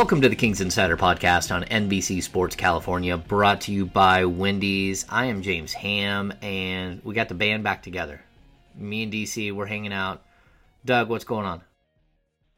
[0.00, 5.04] Welcome to the Kings Insider Podcast on NBC Sports California, brought to you by Wendy's.
[5.10, 8.22] I am James Ham, and we got the band back together.
[8.74, 10.22] Me and DC, we're hanging out.
[10.86, 11.60] Doug, what's going on?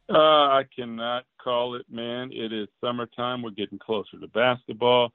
[0.08, 2.30] Uh, I cannot call it, man.
[2.30, 3.42] It is summertime.
[3.42, 5.10] We're getting closer to basketball,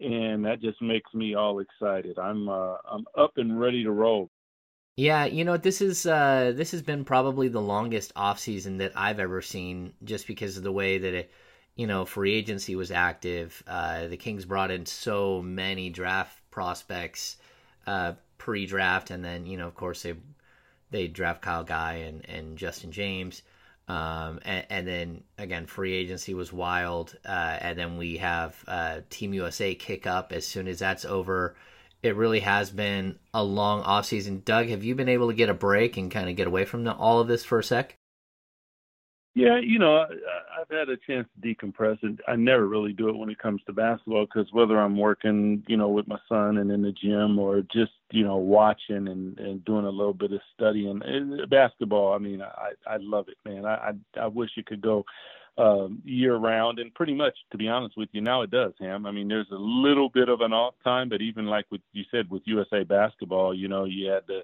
[0.00, 2.18] and that just makes me all excited.
[2.18, 4.28] I'm uh, I'm up and ready to roll.
[4.96, 8.92] Yeah, you know this is uh, this has been probably the longest off season that
[8.94, 11.30] I've ever seen, just because of the way that it,
[11.76, 13.62] you know, free agency was active.
[13.66, 17.36] Uh, the Kings brought in so many draft prospects
[17.86, 20.14] uh, pre-draft, and then you know, of course, they
[20.90, 23.42] they draft Kyle Guy and and Justin James,
[23.88, 29.00] um, and, and then again, free agency was wild, uh, and then we have uh,
[29.10, 31.56] Team USA kick up as soon as that's over
[32.02, 34.42] it really has been a long off season.
[34.44, 36.84] Doug, have you been able to get a break and kind of get away from
[36.84, 37.96] the, all of this for a sec?
[39.34, 40.06] Yeah, you know,
[40.60, 41.98] I've had a chance to decompress.
[42.02, 45.62] And I never really do it when it comes to basketball because whether I'm working,
[45.68, 49.38] you know, with my son and in the gym or just, you know, watching and,
[49.38, 53.36] and doing a little bit of studying and basketball, I mean, I, I love it,
[53.48, 53.64] man.
[53.66, 55.04] I, I, I wish it could go
[55.58, 59.06] um, year round, and pretty much, to be honest with you, now it does, Ham.
[59.06, 62.04] I mean, there's a little bit of an off time, but even like what you
[62.10, 64.40] said with USA basketball, you know, you had the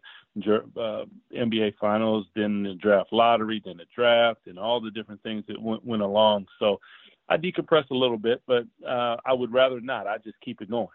[0.77, 1.05] uh,
[1.35, 5.61] NBA Finals, then the draft lottery, then the draft, and all the different things that
[5.61, 6.47] went, went along.
[6.59, 6.81] So
[7.29, 10.07] I decompress a little bit, but uh, I would rather not.
[10.07, 10.89] I just keep it going.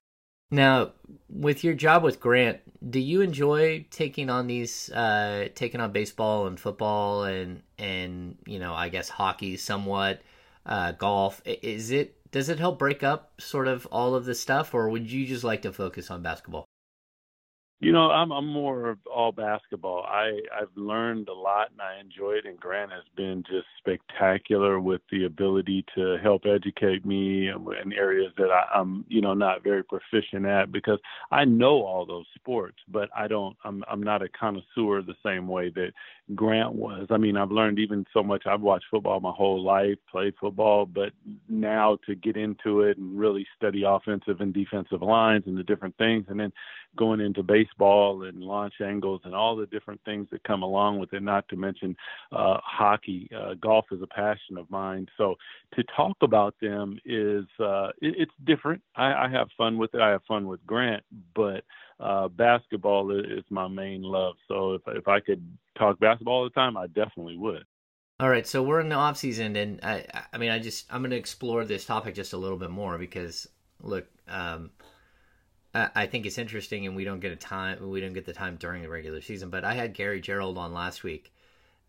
[0.51, 0.91] Now,
[1.29, 6.47] with your job with Grant, do you enjoy taking on these, uh, taking on baseball
[6.47, 10.21] and football and and you know, I guess hockey somewhat,
[10.65, 11.41] uh, golf?
[11.45, 15.09] Is it does it help break up sort of all of this stuff, or would
[15.09, 16.65] you just like to focus on basketball?
[17.81, 20.03] You know, I'm I'm more all basketball.
[20.07, 22.45] I I've learned a lot and I enjoy it.
[22.45, 28.33] And Grant has been just spectacular with the ability to help educate me in areas
[28.37, 30.99] that I, I'm you know not very proficient at because
[31.31, 33.57] I know all those sports, but I don't.
[33.63, 35.91] I'm I'm not a connoisseur the same way that
[36.35, 37.07] Grant was.
[37.09, 38.43] I mean, I've learned even so much.
[38.45, 41.13] I've watched football my whole life, played football, but
[41.49, 45.97] now to get into it and really study offensive and defensive lines and the different
[45.97, 46.53] things, and then
[46.95, 51.13] going into baseball and launch angles and all the different things that come along with
[51.13, 51.95] it, not to mention
[52.31, 53.29] uh, hockey.
[53.35, 55.07] Uh, golf is a passion of mine.
[55.17, 55.35] So
[55.73, 58.81] to talk about them is uh, it, it's different.
[58.95, 60.01] I, I have fun with it.
[60.01, 61.03] I have fun with Grant,
[61.35, 61.63] but
[61.99, 64.35] uh, basketball is my main love.
[64.47, 65.43] So if, if I could
[65.77, 67.63] talk basketball all the time, I definitely would.
[68.19, 71.01] All right, so we're in the off season, and I, I mean, I just I'm
[71.01, 73.47] going to explore this topic just a little bit more because
[73.81, 74.69] look, um,
[75.73, 77.89] I think it's interesting, and we don't get a time.
[77.89, 79.49] We don't get the time during the regular season.
[79.49, 81.31] But I had Gary Gerould on last week,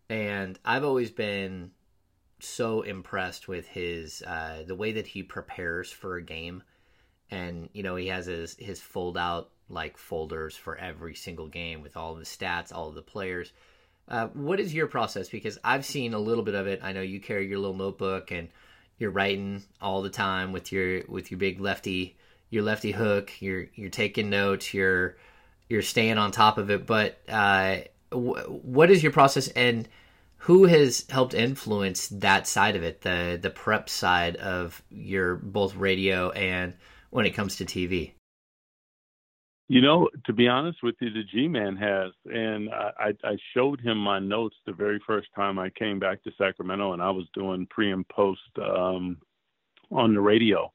[0.09, 1.71] and I've always been
[2.39, 6.63] so impressed with his uh, the way that he prepares for a game,
[7.29, 11.81] and you know he has his his fold out like folders for every single game
[11.81, 13.51] with all the stats, all the players.
[14.07, 15.27] Uh, what is your process?
[15.27, 16.81] Because I've seen a little bit of it.
[16.83, 18.49] I know you carry your little notebook and
[18.97, 22.15] you're writing all the time with your with your big lefty
[22.53, 23.31] your lefty hook.
[23.39, 24.73] You're you're taking notes.
[24.73, 25.17] You're
[25.69, 26.85] you're staying on top of it.
[26.85, 27.79] But uh,
[28.11, 29.89] w- what is your process, and
[30.37, 35.75] who has helped influence that side of it, the the prep side of your both
[35.75, 36.75] radio and
[37.09, 38.11] when it comes to TV?
[39.69, 43.81] You know, to be honest with you, the G Man has, and I, I showed
[43.81, 47.25] him my notes the very first time I came back to Sacramento, and I was
[47.33, 49.17] doing pre and post um,
[49.89, 50.71] on the radio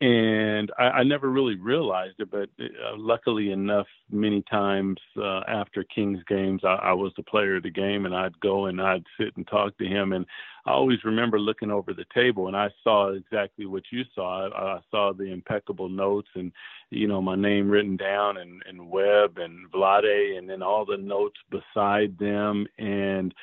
[0.00, 5.82] and I, I never really realized it, but uh, luckily enough, many times uh, after
[5.82, 9.02] Kings games, I, I was the player of the game, and I'd go and I'd
[9.18, 10.24] sit and talk to him, and
[10.66, 14.48] I always remember looking over the table, and I saw exactly what you saw.
[14.48, 16.52] I, I saw the impeccable notes, and
[16.90, 20.96] you know my name written down, and and Webb and Vlade, and then all the
[20.96, 23.34] notes beside them, and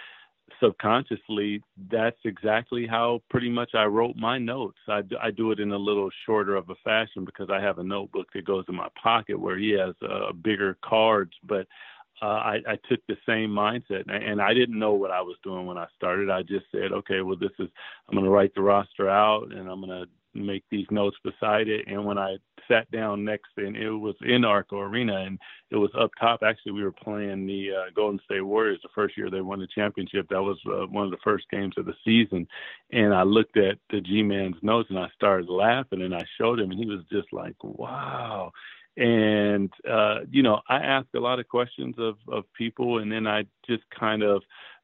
[0.61, 1.61] subconsciously,
[1.91, 4.77] that's exactly how pretty much I wrote my notes.
[4.87, 7.83] I, I do it in a little shorter of a fashion because I have a
[7.83, 11.31] notebook that goes in my pocket where he has uh, bigger cards.
[11.43, 11.67] But
[12.21, 15.65] uh, I, I took the same mindset, and I didn't know what I was doing
[15.65, 16.29] when I started.
[16.29, 17.67] I just said, okay, well, this is
[18.07, 21.67] I'm going to write the roster out, and I'm going to make these notes beside
[21.67, 21.85] it.
[21.87, 25.39] And when I sat down next, and it was in Arco Arena, and
[25.71, 26.41] it was up top.
[26.43, 29.67] Actually, we were playing the uh, Golden State Warriors the first year they won the
[29.73, 30.27] championship.
[30.29, 32.47] That was uh, one of the first games of the season.
[32.91, 36.71] And I looked at the G-man's notes, and I started laughing, and I showed him,
[36.71, 38.51] and he was just like, "Wow."
[38.97, 43.27] and uh, you know i ask a lot of questions of of people and then
[43.27, 44.41] i just kind of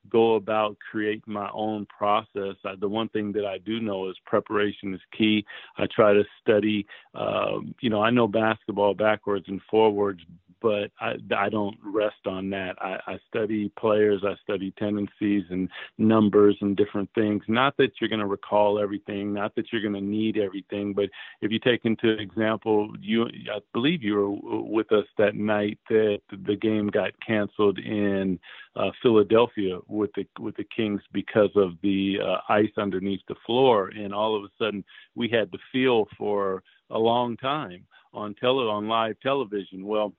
[0.10, 2.56] go about creating my own process.
[2.66, 5.46] I, the one thing that I do know is preparation is key.
[5.78, 6.86] I try to study.
[7.14, 10.22] Um, you know, I know basketball backwards and forwards,
[10.62, 12.76] but I, I don't rest on that.
[12.80, 17.44] I, I study players, I study tendencies and numbers and different things.
[17.48, 21.10] Not that you're going to recall everything, not that you're going to need everything, but
[21.42, 26.22] if you take into example, you I believe you were with us that night that
[26.46, 28.40] the game got canceled in
[28.76, 33.90] uh, Philadelphia with the with the Kings because of the uh, ice underneath the floor,
[33.90, 34.84] and all of a sudden
[35.16, 39.86] we had to feel for a long time on tele on live television.
[39.86, 40.14] Well,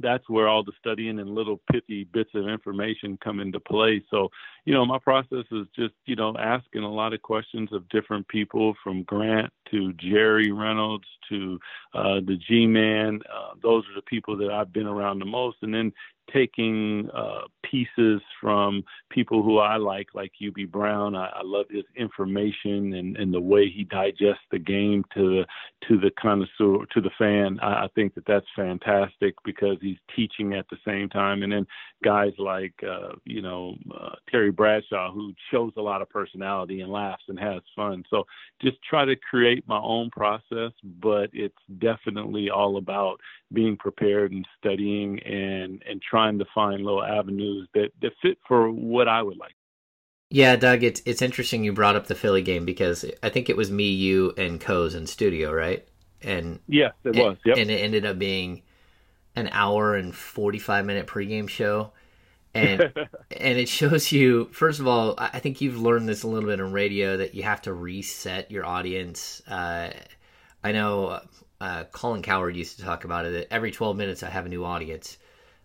[0.00, 4.02] that's where all the studying and little pithy bits of information come into play.
[4.10, 4.28] So,
[4.68, 8.28] you know, my process is just, you know, asking a lot of questions of different
[8.28, 11.58] people from Grant to Jerry Reynolds to
[11.94, 13.20] uh, the G Man.
[13.34, 15.56] Uh, those are the people that I've been around the most.
[15.62, 15.90] And then
[16.32, 21.14] taking uh, pieces from people who I like, like Hubie Brown.
[21.14, 25.46] I, I love his information and, and the way he digests the game to the
[25.88, 27.58] to the connoisseur, to the fan.
[27.60, 31.42] I, I think that that's fantastic because he's teaching at the same time.
[31.42, 31.66] And then
[32.04, 36.92] guys like uh, you know uh, Terry Bradshaw, who shows a lot of personality and
[36.92, 38.04] laughs and has fun.
[38.10, 38.24] So
[38.60, 43.20] just try to create my own process, but it's definitely all about
[43.54, 48.70] being prepared and studying and and trying to find little avenues that that fit for
[48.70, 49.54] what I would like.
[50.30, 53.56] Yeah, Doug, it's it's interesting you brought up the Philly game because I think it
[53.56, 55.86] was me, you, and Coz in studio, right?
[56.20, 57.38] And yes, it was.
[57.46, 57.56] Yep.
[57.56, 58.62] And it ended up being
[59.36, 61.92] an hour and forty five minute pregame show,
[62.58, 62.82] and
[63.30, 66.60] and it shows you first of all, I think you've learned this a little bit
[66.60, 69.42] in radio that you have to reset your audience.
[69.48, 69.90] Uh,
[70.62, 71.20] I know
[71.60, 73.32] uh, Colin Cowherd used to talk about it.
[73.32, 75.18] That every 12 minutes, I have a new audience.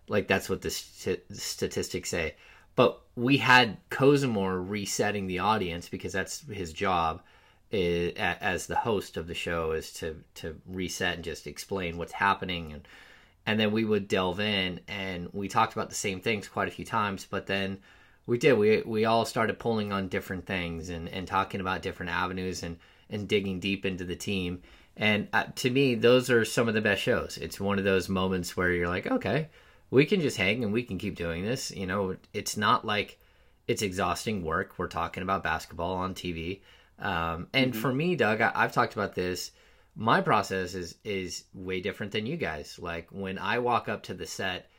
[0.08, 2.34] Like that's what the st- statistics say.
[2.76, 7.22] But we had Kozimor resetting the audience because that's his job
[7.70, 12.12] is, as the host of the show is to to reset and just explain what's
[12.12, 12.86] happening and
[13.46, 16.72] and then we would delve in and we talked about the same things quite a
[16.72, 17.78] few times but then
[18.26, 22.10] we did we we all started pulling on different things and and talking about different
[22.10, 22.78] avenues and
[23.10, 24.62] and digging deep into the team
[24.96, 27.38] and uh, to me, those are some of the best shows.
[27.38, 29.48] It's one of those moments where you're like, okay,
[29.90, 31.70] we can just hang and we can keep doing this.
[31.72, 33.18] You know, it's not like
[33.66, 34.74] it's exhausting work.
[34.78, 36.60] We're talking about basketball on TV.
[37.00, 37.80] Um, and mm-hmm.
[37.80, 39.50] for me, Doug, I, I've talked about this.
[39.96, 42.78] My process is is way different than you guys.
[42.78, 44.70] Like when I walk up to the set,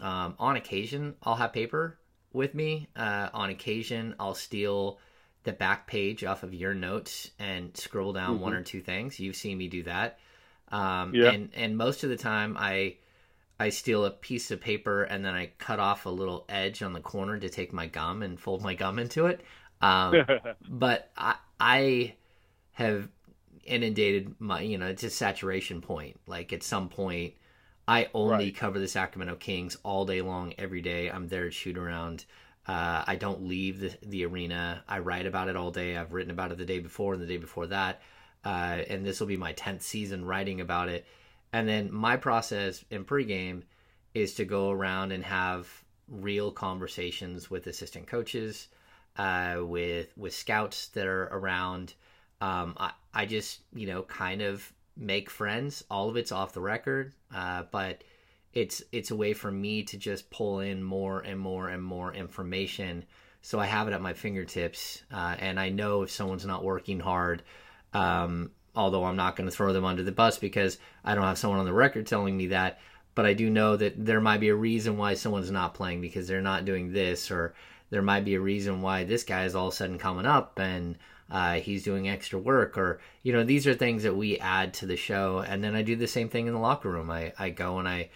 [0.00, 1.98] um, on occasion I'll have paper
[2.32, 2.88] with me.
[2.94, 4.98] Uh, on occasion I'll steal
[5.46, 8.42] the back page off of your notes and scroll down mm-hmm.
[8.42, 9.18] one or two things.
[9.18, 10.18] You've seen me do that.
[10.68, 11.30] Um, yeah.
[11.30, 12.96] and, and most of the time I,
[13.58, 16.92] I steal a piece of paper and then I cut off a little edge on
[16.92, 19.40] the corner to take my gum and fold my gum into it.
[19.80, 20.26] Um,
[20.68, 22.14] but I, I
[22.72, 23.08] have
[23.66, 26.18] inundated my, you know, it's a saturation point.
[26.26, 27.34] Like at some point,
[27.88, 28.56] I only right.
[28.56, 31.10] cover the Sacramento Kings all day long, every day.
[31.10, 32.24] I'm there to shoot around.
[32.66, 34.82] Uh, I don't leave the, the arena.
[34.88, 35.96] I write about it all day.
[35.96, 38.02] I've written about it the day before and the day before that.
[38.44, 41.06] Uh, and this will be my 10th season writing about it.
[41.52, 43.62] And then my process in pregame
[44.14, 45.68] is to go around and have
[46.08, 48.68] real conversations with assistant coaches,
[49.16, 51.94] uh, with with scouts that are around.
[52.40, 55.84] Um, I, I just you know kind of make friends.
[55.90, 58.02] All of it's off the record, uh, but
[58.56, 62.12] it's it's a way for me to just pull in more and more and more
[62.14, 63.04] information
[63.42, 66.98] so i have it at my fingertips uh, and i know if someone's not working
[66.98, 67.42] hard
[67.92, 71.36] um, although i'm not going to throw them under the bus because i don't have
[71.36, 72.80] someone on the record telling me that
[73.14, 76.26] but i do know that there might be a reason why someone's not playing because
[76.26, 77.54] they're not doing this or
[77.90, 80.58] there might be a reason why this guy is all of a sudden coming up
[80.58, 80.96] and
[81.30, 84.86] uh, he's doing extra work or you know these are things that we add to
[84.86, 87.50] the show and then i do the same thing in the locker room i, I
[87.50, 88.08] go and i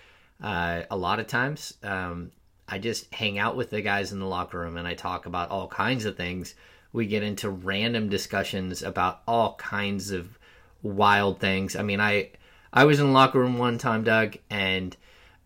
[0.42, 2.32] uh, a lot of times, um,
[2.68, 5.50] I just hang out with the guys in the locker room and I talk about
[5.50, 6.54] all kinds of things.
[6.92, 10.38] We get into random discussions about all kinds of
[10.82, 11.76] wild things.
[11.76, 12.30] I mean, I
[12.72, 14.96] I was in the locker room one time, Doug, and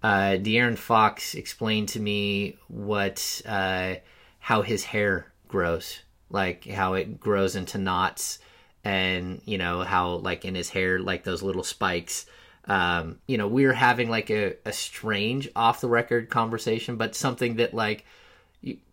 [0.02, 3.94] uh, De'Aaron Fox explained to me what uh,
[4.38, 6.00] how his hair grows,
[6.34, 8.40] like how it grows into knots,
[8.82, 12.26] and you know how like in his hair, like those little spikes.
[12.66, 17.14] Um, you know, we are having like a, a strange off the record conversation, but
[17.14, 18.04] something that like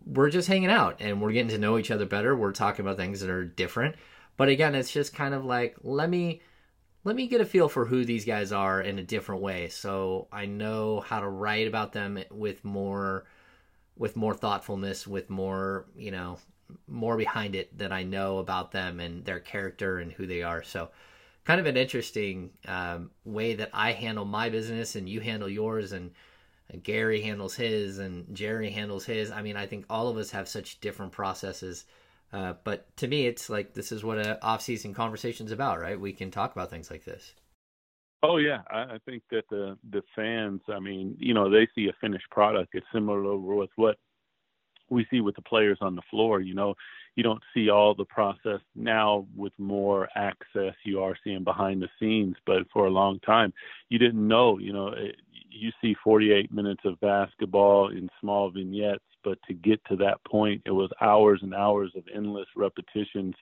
[0.06, 2.36] we're just hanging out and we're getting to know each other better.
[2.36, 3.96] We're talking about things that are different.
[4.36, 6.42] But again, it's just kind of like let me
[7.04, 10.28] let me get a feel for who these guys are in a different way so
[10.30, 13.24] I know how to write about them with more
[13.96, 16.38] with more thoughtfulness, with more, you know,
[16.86, 20.62] more behind it that I know about them and their character and who they are.
[20.62, 20.90] So
[21.44, 25.92] kind of an interesting um, way that I handle my business and you handle yours
[25.92, 26.12] and
[26.82, 29.30] Gary handles his and Jerry handles his.
[29.30, 31.84] I mean, I think all of us have such different processes.
[32.32, 36.00] Uh, but to me, it's like this is what an off-season conversation is about, right?
[36.00, 37.34] We can talk about things like this.
[38.22, 41.88] Oh yeah, I, I think that the the fans, I mean, you know, they see
[41.88, 42.70] a finished product.
[42.72, 43.96] It's similar with what
[44.92, 46.40] we see with the players on the floor.
[46.40, 46.74] You know,
[47.16, 50.74] you don't see all the process now with more access.
[50.84, 53.52] You are seeing behind the scenes, but for a long time,
[53.88, 54.58] you didn't know.
[54.58, 55.16] You know, it,
[55.52, 60.62] you see 48 minutes of basketball in small vignettes, but to get to that point,
[60.66, 63.34] it was hours and hours of endless repetitions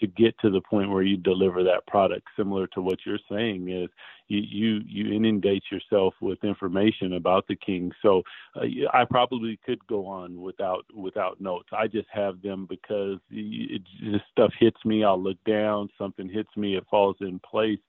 [0.00, 2.26] to get to the point where you deliver that product.
[2.36, 3.88] Similar to what you're saying is
[4.28, 7.92] you you, you inundate yourself with information about the king.
[8.02, 8.22] So
[8.56, 11.68] uh, I probably could go on without without notes.
[11.72, 15.04] I just have them because it, just stuff hits me.
[15.04, 17.80] I'll look down, something hits me, it falls in place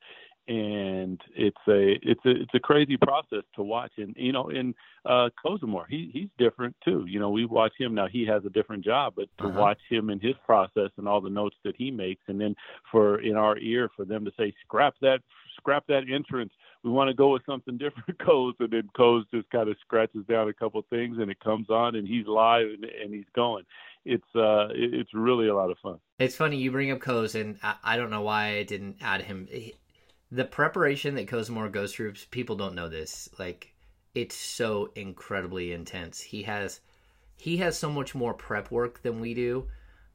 [0.48, 3.92] and it's a it's a it's a crazy process to watch.
[3.98, 4.76] And you know in
[5.06, 7.06] uh Kozimor he he's different too.
[7.08, 9.60] You know we watch him now he has a different job but to uh-huh.
[9.60, 12.56] watch him and his process and all the notes that he makes and then
[12.92, 15.20] for in our ear for them to say scrap that
[15.58, 16.54] scrap that entrance.
[16.84, 20.26] We want to go with something different Coz and then Coz just kind of scratches
[20.30, 23.64] down a couple things and it comes on and he's live and, and he's going.
[24.06, 25.98] It's uh it's really a lot of fun.
[26.20, 29.24] It's funny you bring up Coz and I, I don't know why I didn't add
[29.24, 29.48] him
[30.32, 33.30] the preparation that Kozimor goes through, people don't know this.
[33.38, 33.74] Like,
[34.14, 36.22] it's so incredibly intense.
[36.22, 36.80] He has
[37.38, 39.68] he has so much more prep work than we do.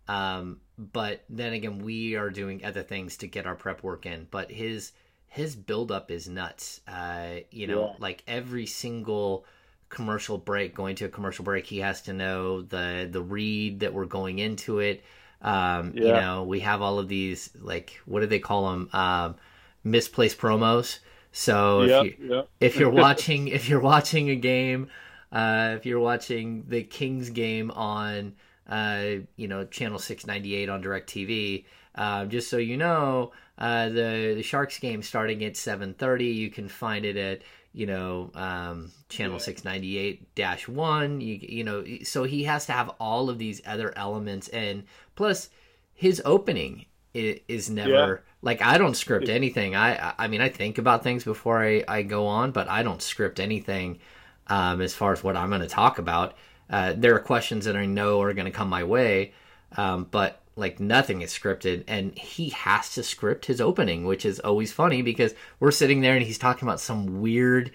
[0.09, 4.26] Um, but then again, we are doing other things to get our prep work in.
[4.31, 4.93] But his
[5.29, 6.81] his buildup is nuts.
[6.88, 7.95] Uh, you know, yeah.
[7.99, 9.45] like every single
[9.90, 13.93] commercial break, going to a commercial break, he has to know the the read that
[13.93, 15.05] we're going into it.
[15.43, 16.02] Um, yeah.
[16.02, 18.88] You know, we have all of these like what do they call them?
[18.93, 19.37] Um,
[19.84, 20.99] misplaced promos.
[21.32, 22.49] So yep, if, you, yep.
[22.60, 24.88] if you're watching if you're watching a game,
[25.32, 28.34] uh, if you're watching the Kings game on
[28.68, 29.04] uh,
[29.37, 34.78] you know channel 698 on DirecTV, uh, just so you know, uh, the the Sharks
[34.78, 36.34] game starting at 7:30.
[36.34, 41.20] You can find it at you know um, channel 698 dash one.
[41.20, 44.84] You you know so he has to have all of these other elements and
[45.14, 45.50] plus
[45.94, 47.90] his opening is, is never.
[47.90, 49.75] Yeah like I don't script anything.
[49.75, 53.02] I I mean I think about things before I, I go on, but I don't
[53.02, 53.99] script anything
[54.47, 56.37] um, as far as what I'm going to talk about.
[56.69, 59.33] Uh, there are questions that I know are going to come my way,
[59.76, 64.40] um, but like nothing is scripted, and he has to script his opening, which is
[64.40, 67.73] always funny because we're sitting there and he's talking about some weird,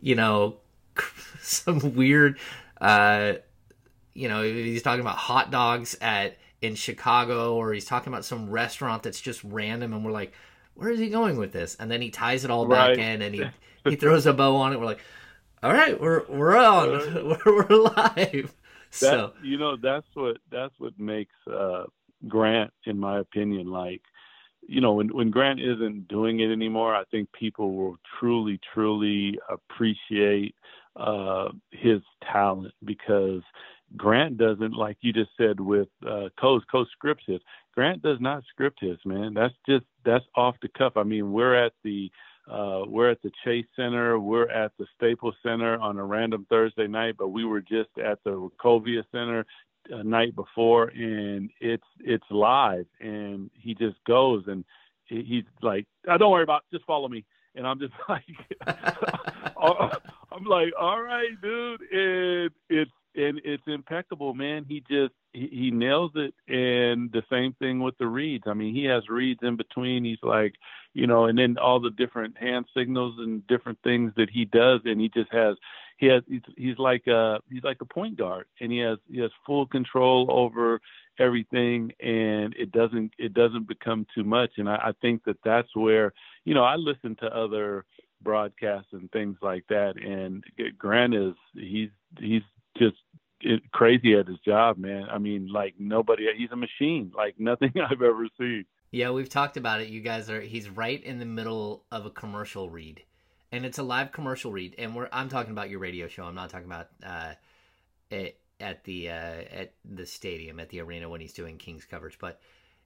[0.00, 0.56] you know,
[1.42, 2.38] some weird,
[2.80, 3.34] uh,
[4.14, 8.50] you know, he's talking about hot dogs at in Chicago or he's talking about some
[8.50, 10.32] restaurant that's just random and we're like,
[10.74, 11.76] where is he going with this?
[11.78, 12.96] And then he ties it all right.
[12.96, 13.44] back in and he,
[13.84, 14.78] he throws a bow on it.
[14.78, 15.00] We're like,
[15.62, 16.88] all right, we're we're on,
[17.44, 18.54] we're, we're live.
[18.90, 21.84] so you know that's what that's what makes uh,
[22.26, 24.02] Grant, in my opinion, like
[24.66, 29.38] you know when when Grant isn't doing it anymore, I think people will truly truly
[29.48, 30.54] appreciate
[30.96, 32.00] uh, his
[32.32, 33.42] talent because
[33.96, 37.40] Grant doesn't, like you just said with uh, Coz, Coz scripts his.
[37.74, 39.34] Grant does not script his, man.
[39.34, 40.94] That's just that's off the cuff.
[40.96, 42.10] I mean, we're at the
[42.50, 46.86] uh, we're at the Chase Center, we're at the Staples Center on a random Thursday
[46.86, 49.44] night, but we were just at the Wachovia Center
[49.90, 54.64] a night before, and it's it's live, and he just goes and
[55.04, 56.76] he's like, oh, "Don't worry about, it.
[56.76, 58.24] just follow me." And I'm just like,
[59.56, 61.80] I'm like, all right, dude.
[61.92, 64.64] And it's and it's impeccable, man.
[64.68, 66.34] He just he, he nails it.
[66.48, 68.44] And the same thing with the reads.
[68.46, 70.04] I mean, he has reads in between.
[70.04, 70.54] He's like,
[70.94, 74.80] you know, and then all the different hand signals and different things that he does,
[74.84, 75.56] and he just has
[75.98, 79.20] he has he's, he's like a he's like a point guard, and he has he
[79.20, 80.80] has full control over
[81.18, 84.52] everything, and it doesn't it doesn't become too much.
[84.56, 86.12] And I, I think that that's where
[86.44, 87.84] you know I listen to other
[88.22, 89.94] broadcasts and things like that.
[89.96, 90.44] And
[90.78, 92.42] Grant is he's he's
[92.76, 92.96] just
[93.72, 95.06] crazy at his job, man.
[95.10, 96.26] I mean, like nobody.
[96.36, 98.64] He's a machine, like nothing I've ever seen.
[98.90, 99.88] Yeah, we've talked about it.
[99.88, 100.40] You guys are.
[100.40, 103.02] He's right in the middle of a commercial read,
[103.52, 104.74] and it's a live commercial read.
[104.78, 105.08] And we're.
[105.12, 106.24] I'm talking about your radio show.
[106.24, 107.34] I'm not talking about uh,
[108.10, 109.12] it, at the uh,
[109.52, 112.18] at the stadium at the arena when he's doing Kings coverage.
[112.18, 112.40] But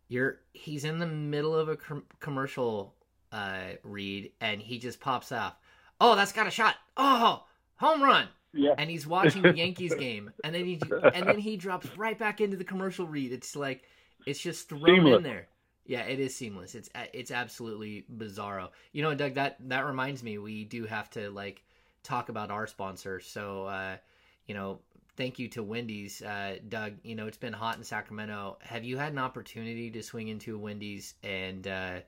[0.09, 0.41] you're.
[0.53, 2.95] He's in the middle of a com- commercial
[3.31, 5.55] uh, read, and he just pops off.
[6.01, 6.75] Oh, that's got a shot.
[6.97, 7.45] Oh,
[7.77, 8.27] home run.
[8.55, 8.75] Yeah.
[8.77, 10.81] And he's watching the Yankees game, and then he
[11.15, 13.33] and then he drops right back into the commercial read.
[13.33, 13.83] It's like
[14.27, 15.17] it's just thrown Seamless.
[15.19, 15.49] in there.
[15.85, 16.75] Yeah, it is seamless.
[16.75, 18.69] It's it's absolutely bizarro.
[18.93, 21.63] You know, Doug, that that reminds me, we do have to like
[22.03, 23.21] talk about our sponsor.
[23.21, 23.97] So, uh,
[24.47, 24.81] you know,
[25.17, 26.95] thank you to Wendy's, uh, Doug.
[27.03, 28.59] You know, it's been hot in Sacramento.
[28.61, 32.01] Have you had an opportunity to swing into a Wendy's and uh,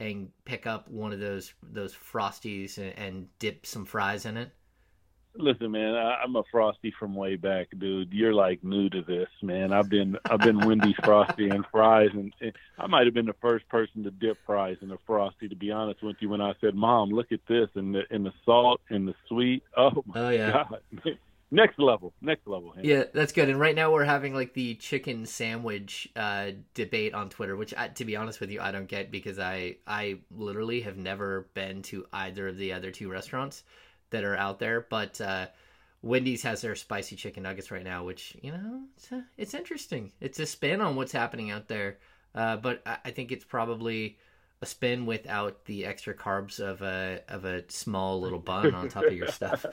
[0.00, 4.50] and pick up one of those those frosties and, and dip some fries in it?
[5.34, 8.12] Listen, man, I, I'm a frosty from way back, dude.
[8.12, 9.72] You're like new to this, man.
[9.72, 13.34] I've been I've been Wendy's frosty and fries, and, and I might have been the
[13.40, 15.48] first person to dip fries in a frosty.
[15.48, 18.26] To be honest with you, when I said, "Mom, look at this," and the and
[18.26, 20.64] the salt and the sweet, oh my Oh yeah.
[20.68, 21.18] god,
[21.50, 22.72] next level, next level.
[22.72, 22.86] Hank.
[22.86, 23.48] Yeah, that's good.
[23.48, 27.88] And right now we're having like the chicken sandwich uh, debate on Twitter, which, I,
[27.88, 31.82] to be honest with you, I don't get because I I literally have never been
[31.84, 33.62] to either of the other two restaurants
[34.12, 34.86] that are out there.
[34.88, 35.46] But uh,
[36.02, 40.12] Wendy's has their spicy chicken nuggets right now, which you know it's uh it's interesting.
[40.20, 41.98] It's a spin on what's happening out there,
[42.34, 44.18] uh, but I, I think it's probably
[44.62, 49.04] a spin without the extra carbs of a of a small little bun on top
[49.04, 49.66] of your stuff.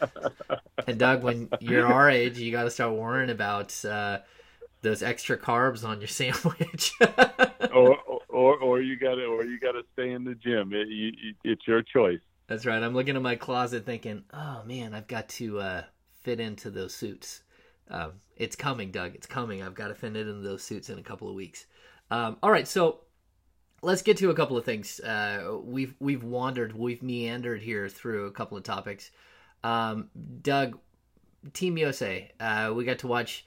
[0.88, 4.20] And Doug, when you're our age, you got to start worrying about uh,
[4.82, 6.94] those extra carbs on your sandwich.
[7.74, 7.98] or,
[8.30, 10.74] or or you got to or you got to stay in the gym.
[10.74, 12.20] It, you, you, it's your choice.
[12.50, 12.82] That's right.
[12.82, 15.84] I'm looking at my closet thinking, oh man, I've got to uh,
[16.22, 17.44] fit into those suits.
[17.92, 19.14] Um, it's coming, Doug.
[19.14, 19.62] It's coming.
[19.62, 21.68] I've got to fit into those suits in a couple of weeks.
[22.10, 23.02] Um, all right, so
[23.84, 25.00] let's get to a couple of things.
[25.00, 29.12] Uh, we've we've wandered, we've meandered here through a couple of topics.
[29.64, 30.10] Um,
[30.42, 30.80] Doug,
[31.54, 33.46] Team USA, uh, we got to watch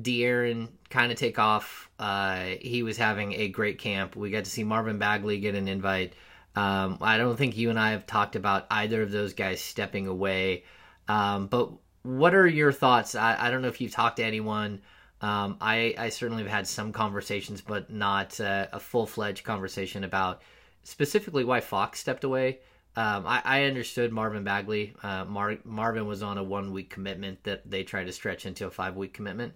[0.00, 1.90] De'Aaron kind of take off.
[1.98, 4.16] Uh, he was having a great camp.
[4.16, 6.14] We got to see Marvin Bagley get an invite.
[6.58, 10.08] Um, I don't think you and I have talked about either of those guys stepping
[10.08, 10.64] away.
[11.06, 11.70] Um, but
[12.02, 13.14] what are your thoughts?
[13.14, 14.80] I, I don't know if you've talked to anyone.
[15.20, 20.02] Um, I, I certainly have had some conversations, but not uh, a full fledged conversation
[20.02, 20.42] about
[20.82, 22.58] specifically why Fox stepped away.
[22.96, 24.94] Um, I, I understood Marvin Bagley.
[25.00, 28.66] Uh, Mar- Marvin was on a one week commitment that they tried to stretch into
[28.66, 29.54] a five week commitment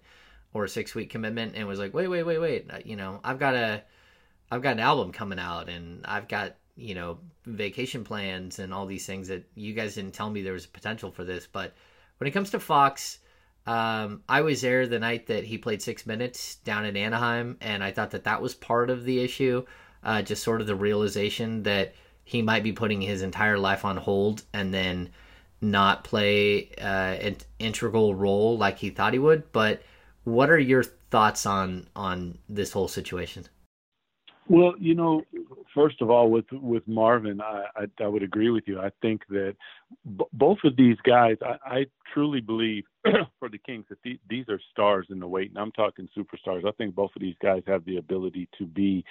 [0.53, 2.71] or a six week commitment, and was like, wait, wait, wait, wait.
[2.71, 3.83] Uh, You know, I've got a,
[4.51, 8.85] I've got an album coming out, and I've got you know vacation plans and all
[8.85, 11.47] these things that you guys didn't tell me there was potential for this.
[11.51, 11.73] But
[12.17, 13.19] when it comes to Fox,
[13.65, 17.83] um, I was there the night that he played six minutes down in Anaheim, and
[17.83, 19.65] I thought that that was part of the issue.
[20.03, 21.93] Uh, just sort of the realization that
[22.25, 25.09] he might be putting his entire life on hold and then
[25.61, 29.49] not play uh, an integral role like he thought he would.
[29.53, 29.81] But
[30.25, 33.45] what are your thoughts on on this whole situation?
[34.49, 35.21] Well, you know,
[35.73, 38.79] first of all, with with Marvin, I I, I would agree with you.
[38.79, 39.55] I think that
[40.17, 42.83] b- both of these guys, I, I truly believe
[43.39, 46.67] for the Kings that the, these are stars in the and I'm talking superstars.
[46.67, 49.05] I think both of these guys have the ability to be,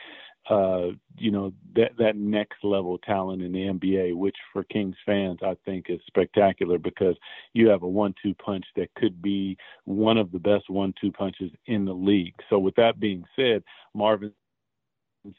[0.51, 5.39] uh, you know, that that next level talent in the NBA, which for Kings fans
[5.43, 7.17] I think is spectacular because
[7.55, 11.87] you have a one-two punch that could be one of the best one-two punches in
[11.87, 12.35] the league.
[12.51, 13.63] So, with that being said,
[13.95, 14.33] Marvin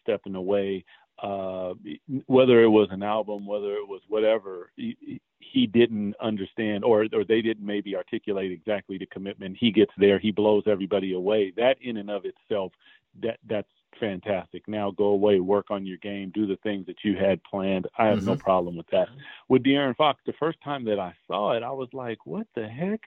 [0.01, 0.83] stepping away
[1.21, 1.73] uh
[2.25, 5.21] whether it was an album whether it was whatever he,
[5.53, 9.57] he didn't understand or or they didn't maybe articulate exactly the commitment.
[9.59, 11.53] He gets there he blows everybody away.
[11.55, 12.71] That in and of itself
[13.21, 13.69] that that's
[13.99, 14.67] fantastic.
[14.67, 17.87] Now go away work on your game do the things that you had planned.
[17.97, 19.09] I have no problem with that.
[19.47, 22.67] With De'Aaron Fox the first time that i saw it i was like what the
[22.67, 23.01] heck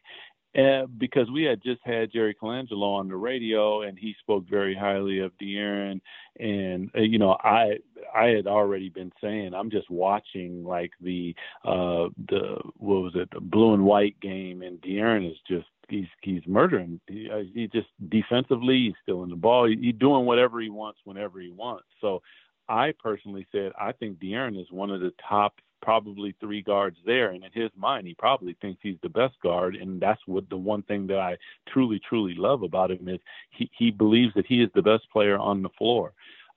[0.99, 5.19] because we had just had Jerry Colangelo on the radio, and he spoke very highly
[5.21, 6.01] of De'Aaron.
[6.38, 7.79] And uh, you know, I
[8.14, 13.29] I had already been saying I'm just watching like the uh the what was it
[13.33, 17.01] the blue and white game, and De'Aaron is just he's he's murdering.
[17.07, 19.69] He, uh, he just defensively, he's stealing the ball.
[19.69, 21.87] He, he's doing whatever he wants whenever he wants.
[22.01, 22.23] So.
[22.69, 27.31] I personally said I think De'Aaron is one of the top probably three guards there
[27.31, 30.57] and in his mind he probably thinks he's the best guard and that's what the
[30.57, 31.37] one thing that I
[31.69, 35.39] truly truly love about him is he he believes that he is the best player
[35.39, 36.12] on the floor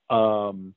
[0.08, 0.74] um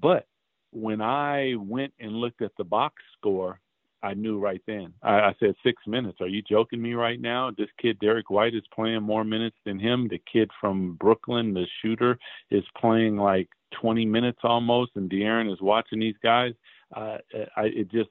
[0.00, 0.26] but
[0.72, 3.60] when I went and looked at the box score,
[4.02, 4.92] I knew right then.
[5.02, 6.20] I, I said six minutes.
[6.20, 7.50] Are you joking me right now?
[7.50, 10.06] This kid Derrick White is playing more minutes than him.
[10.08, 12.18] The kid from Brooklyn, the shooter,
[12.50, 13.48] is playing like
[13.80, 16.52] 20 minutes almost, and De'Aaron is watching these guys.
[16.94, 17.18] Uh,
[17.56, 18.10] I, it just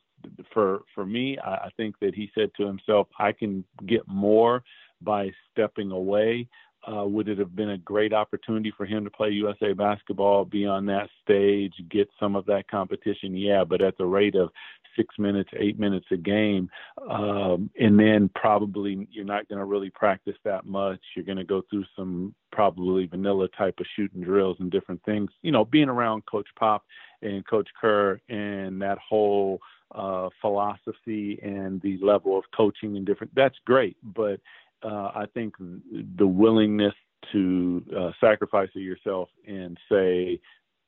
[0.54, 4.64] for for me, I, I think that he said to himself, I can get more
[5.02, 6.48] by stepping away.
[6.88, 10.66] Uh, would it have been a great opportunity for him to play USA basketball, be
[10.66, 13.36] on that stage, get some of that competition?
[13.36, 14.50] Yeah, but at the rate of
[14.96, 16.70] six minutes, eight minutes a game,
[17.10, 21.00] um, and then probably you're not going to really practice that much.
[21.16, 25.30] You're going to go through some probably vanilla type of shooting drills and different things.
[25.42, 26.84] You know, being around Coach Pop
[27.22, 29.60] and Coach Kerr and that whole
[29.94, 33.34] uh, philosophy and the level of coaching and different.
[33.36, 34.40] That's great, but
[34.84, 36.94] uh, I think the willingness
[37.32, 40.40] to uh, sacrifice yourself and say,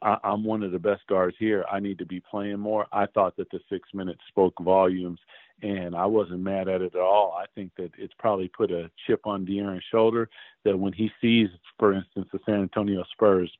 [0.01, 1.65] I- am one of the best guards here.
[1.71, 2.85] I need to be playing more.
[2.91, 5.19] I thought that the six minutes spoke volumes,
[5.63, 7.35] and I wasn't mad at it at all.
[7.39, 10.29] I think that it's probably put a chip on De'Aaron's shoulder
[10.65, 13.51] that when he sees, for instance, the San Antonio Spurs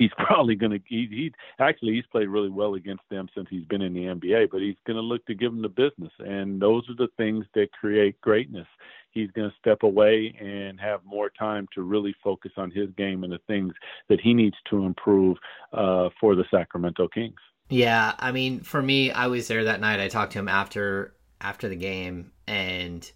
[0.00, 3.64] he's probably going to he, he actually he's played really well against them since he's
[3.66, 6.12] been in the NBA but he's going to look to give them the business.
[6.18, 8.66] And those are the things that create greatness.
[9.12, 13.24] He's going to step away and have more time to really focus on his game
[13.24, 13.74] and the things
[14.08, 15.36] that he needs to improve
[15.72, 17.38] uh, for the Sacramento Kings.
[17.68, 20.00] Yeah I mean for me I was there that night.
[20.00, 23.08] I talked to him after after the game and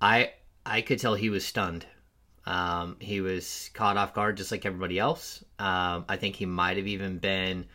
[0.00, 0.32] I
[0.64, 1.86] I could tell he was stunned
[2.46, 5.44] um, he was caught off guard just like everybody else.
[5.58, 7.66] Um, I think he might have even been.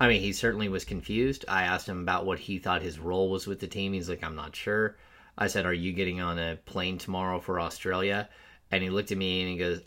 [0.00, 1.44] I mean, he certainly was confused.
[1.48, 3.92] I asked him about what he thought his role was with the team.
[3.92, 4.96] He's like, I'm not sure.
[5.36, 8.28] I said, Are you getting on a plane tomorrow for Australia?
[8.70, 9.80] And he looked at me and he goes,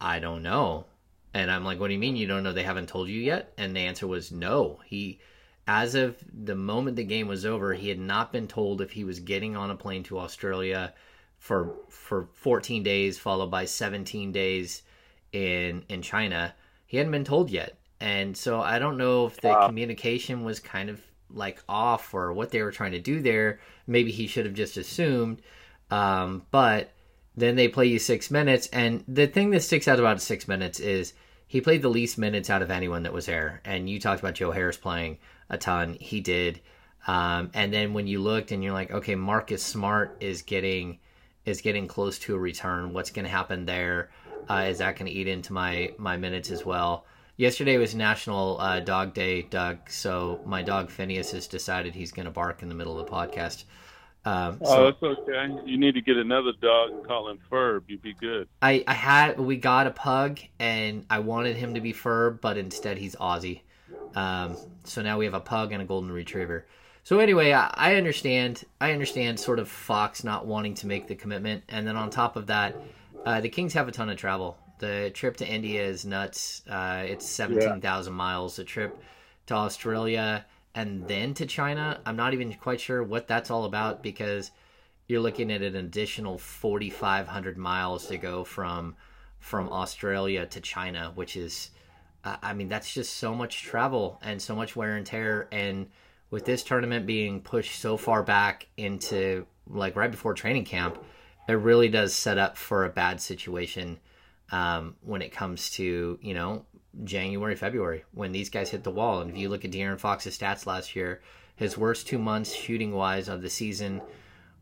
[0.00, 0.86] I don't know.
[1.34, 2.52] And I'm like, What do you mean you don't know?
[2.52, 3.52] They haven't told you yet?
[3.58, 4.80] And the answer was no.
[4.86, 5.20] He,
[5.66, 9.04] as of the moment the game was over, he had not been told if he
[9.04, 10.94] was getting on a plane to Australia
[11.40, 14.82] for for 14 days, followed by 17 days
[15.32, 16.54] in in China.
[16.86, 19.66] He hadn't been told yet, and so I don't know if the wow.
[19.66, 21.00] communication was kind of
[21.32, 23.60] like off or what they were trying to do there.
[23.86, 25.42] Maybe he should have just assumed.
[25.90, 26.92] Um, but
[27.36, 30.78] then they play you six minutes, and the thing that sticks out about six minutes
[30.78, 31.14] is
[31.46, 33.60] he played the least minutes out of anyone that was there.
[33.64, 35.96] And you talked about Joe Harris playing a ton.
[35.98, 36.60] He did.
[37.08, 40.98] Um, and then when you looked and you're like, okay, Marcus Smart is getting
[41.44, 42.92] is getting close to a return.
[42.92, 44.10] What's going to happen there?
[44.48, 47.04] Uh, is that going to eat into my my minutes as well?
[47.36, 49.88] Yesterday was National uh, Dog Day, Doug.
[49.88, 53.12] So my dog Phineas has decided he's going to bark in the middle of the
[53.12, 53.64] podcast.
[54.26, 55.48] Um, oh, that's okay.
[55.64, 57.84] You need to get another dog and call him Ferb.
[57.86, 58.48] You'd be good.
[58.60, 62.58] I, I had we got a pug and I wanted him to be Ferb, but
[62.58, 63.62] instead he's Aussie.
[64.14, 66.66] Um, so now we have a pug and a golden retriever.
[67.02, 68.64] So anyway, I, I understand.
[68.80, 72.36] I understand sort of Fox not wanting to make the commitment, and then on top
[72.36, 72.76] of that,
[73.24, 74.58] uh, the Kings have a ton of travel.
[74.78, 76.62] The trip to India is nuts.
[76.68, 78.18] Uh, it's seventeen thousand yeah.
[78.18, 78.56] miles.
[78.56, 78.98] The trip
[79.46, 84.02] to Australia and then to China, I'm not even quite sure what that's all about
[84.02, 84.50] because
[85.08, 88.96] you're looking at an additional 4,500 miles to go from
[89.40, 91.70] from Australia to China, which is,
[92.24, 95.88] uh, I mean, that's just so much travel and so much wear and tear and
[96.30, 100.98] with this tournament being pushed so far back into like right before training camp,
[101.48, 103.98] it really does set up for a bad situation
[104.52, 106.64] um, when it comes to you know
[107.04, 109.20] January, February when these guys hit the wall.
[109.20, 111.20] And if you look at De'Aaron Fox's stats last year,
[111.56, 114.00] his worst two months shooting wise of the season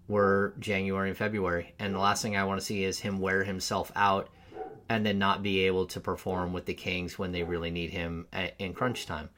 [0.08, 1.74] were January and February.
[1.78, 4.30] And the last thing I want to see is him wear himself out
[4.88, 8.26] and then not be able to perform with the Kings when they really need him
[8.32, 9.28] at, in crunch time.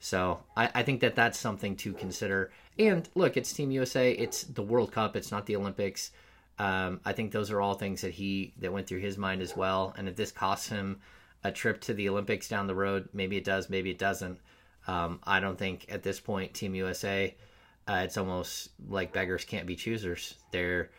[0.00, 2.50] So I, I think that that's something to consider.
[2.78, 4.10] And look, it's Team USA.
[4.10, 5.14] It's the World Cup.
[5.14, 6.10] It's not the Olympics.
[6.58, 9.54] Um, I think those are all things that he that went through his mind as
[9.54, 9.94] well.
[9.96, 11.00] And if this costs him
[11.44, 14.38] a trip to the Olympics down the road, maybe it does, maybe it doesn't.
[14.86, 17.34] Um, I don't think at this point Team USA,
[17.86, 20.34] uh, it's almost like beggars can't be choosers.
[20.50, 20.90] They're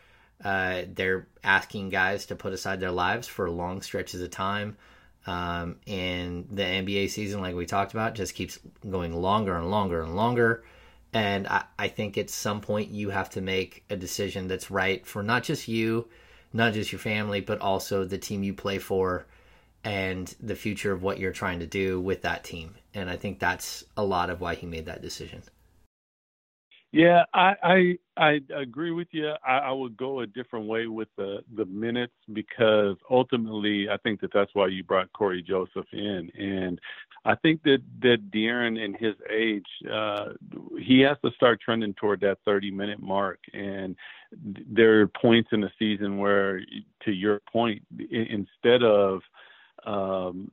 [0.43, 4.77] uh, they're asking guys to put aside their lives for long stretches of time.
[5.27, 10.01] Um, and the NBA season, like we talked about, just keeps going longer and longer
[10.01, 10.63] and longer.
[11.13, 15.05] And I, I think at some point you have to make a decision that's right
[15.05, 16.07] for not just you,
[16.53, 19.25] not just your family, but also the team you play for
[19.83, 22.75] and the future of what you're trying to do with that team.
[22.93, 25.43] And I think that's a lot of why he made that decision.
[26.91, 29.31] Yeah, I I, I agree with you.
[29.47, 34.19] I, I would go a different way with the the minutes because ultimately I think
[34.21, 36.79] that that's why you brought Cory Joseph in, and
[37.23, 40.33] I think that that De'Aaron in his age, uh,
[40.79, 43.95] he has to start trending toward that 30 minute mark, and
[44.69, 46.61] there are points in the season where,
[47.05, 49.21] to your point, instead of
[49.85, 50.49] um,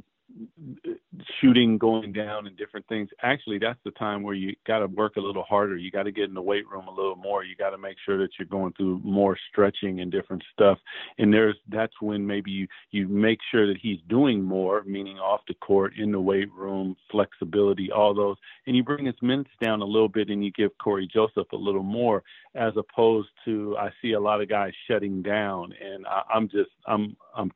[1.41, 5.17] shooting going down and different things actually that's the time where you got to work
[5.17, 5.77] a little harder.
[5.77, 7.45] You got to get in the weight room a little more.
[7.45, 10.79] You got to make sure that you're going through more stretching and different stuff.
[11.19, 15.41] And there's that's when maybe you you make sure that he's doing more meaning off
[15.49, 18.37] the court in the weight room flexibility all those.
[18.67, 21.57] And you bring his minutes down a little bit and you give Cory Joseph a
[21.57, 22.23] little more
[22.55, 25.73] as opposed to I see a lot of guys shutting down.
[25.83, 27.53] And I, I'm just I'm I'm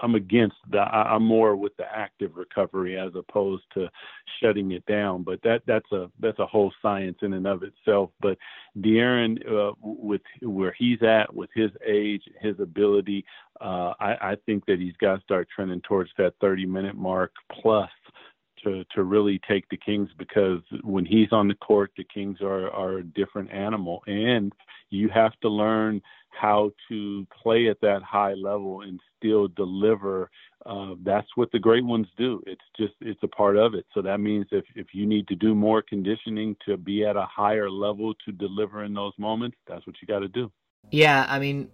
[0.00, 0.88] I'm against that.
[0.92, 3.88] I'm more with the active recovery as opposed to
[4.40, 5.22] shutting it down.
[5.22, 8.10] But that that's a that's a whole science in and of itself.
[8.20, 8.38] But
[8.78, 13.24] De'Aaron, uh, with where he's at, with his age, his ability,
[13.60, 17.32] uh, I, I think that he's got to start trending towards that 30 minute mark
[17.60, 17.90] plus
[18.64, 22.70] to to really take the Kings because when he's on the court, the Kings are
[22.70, 24.52] are a different animal, and
[24.90, 26.00] you have to learn
[26.32, 30.30] how to play at that high level and still deliver.
[30.64, 32.42] Uh, that's what the great ones do.
[32.46, 33.86] It's just it's a part of it.
[33.94, 37.26] So that means if if you need to do more conditioning to be at a
[37.26, 40.50] higher level to deliver in those moments, that's what you got to do.
[40.90, 41.70] Yeah, I mean,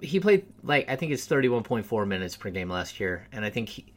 [0.00, 3.28] he played like I think it's thirty one point four minutes per game last year,
[3.32, 3.92] and I think he,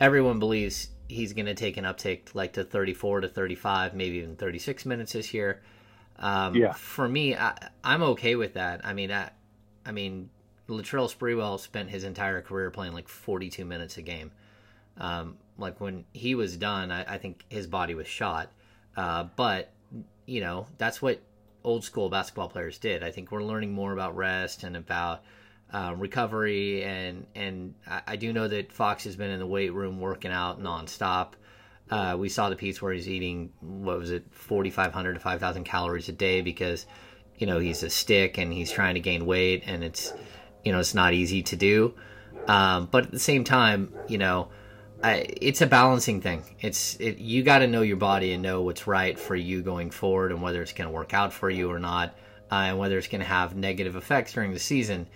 [0.00, 4.36] everyone believes he's going to take an uptick like to 34 to 35, maybe even
[4.36, 5.62] 36 minutes this year.
[6.18, 6.72] Um, yeah.
[6.72, 8.84] For me, I, am okay with that.
[8.84, 9.30] I mean, I,
[9.86, 10.30] I mean,
[10.68, 14.32] Latrell Sprewell spent his entire career playing like 42 minutes a game.
[14.98, 18.50] Um, like when he was done, I, I think his body was shot.
[18.96, 19.72] Uh, but
[20.26, 21.20] you know, that's what
[21.64, 23.02] old school basketball players did.
[23.02, 25.22] I think we're learning more about rest and about
[25.72, 29.72] uh, recovery, and and I, I, do know that Fox has been in the weight
[29.72, 31.32] room working out nonstop.
[31.90, 36.08] Uh, we saw the piece where he's eating what was it, 4,500 to 5,000 calories
[36.08, 36.86] a day because
[37.38, 40.12] you know he's a stick and he's trying to gain weight, and it's
[40.64, 41.94] you know it's not easy to do.
[42.48, 44.48] Um, but at the same time, you know,
[45.02, 46.44] I, it's a balancing thing.
[46.60, 49.90] It's it, you got to know your body and know what's right for you going
[49.90, 52.14] forward, and whether it's going to work out for you or not,
[52.50, 55.06] uh, and whether it's going to have negative effects during the season.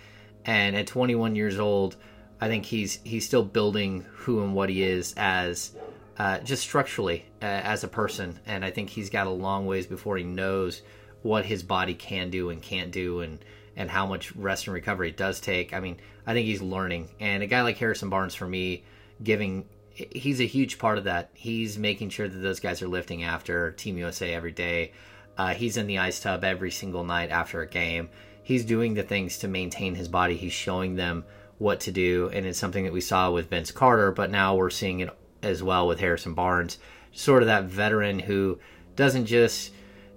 [0.43, 1.95] And at 21 years old,
[2.39, 5.75] I think he's he's still building who and what he is as
[6.17, 8.39] uh, just structurally uh, as a person.
[8.45, 10.81] And I think he's got a long ways before he knows
[11.21, 13.39] what his body can do and can't do, and
[13.75, 15.73] and how much rest and recovery it does take.
[15.73, 17.09] I mean, I think he's learning.
[17.19, 18.83] And a guy like Harrison Barnes, for me,
[19.23, 21.29] giving he's a huge part of that.
[21.33, 24.93] He's making sure that those guys are lifting after Team USA every day.
[25.37, 28.09] Uh, he's in the ice tub every single night after a game
[28.43, 30.35] he's doing the things to maintain his body.
[30.35, 31.23] He's showing them
[31.57, 34.69] what to do, and it's something that we saw with Vince Carter, but now we're
[34.69, 35.09] seeing it
[35.43, 36.77] as well with Harrison Barnes,
[37.11, 38.59] sort of that veteran who
[38.95, 39.71] doesn't just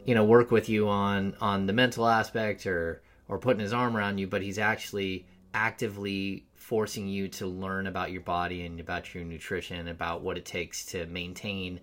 [0.05, 3.97] you know work with you on on the mental aspect or or putting his arm
[3.97, 9.15] around you, but he's actually actively forcing you to learn about your body and about
[9.15, 11.81] your nutrition, about what it takes to maintain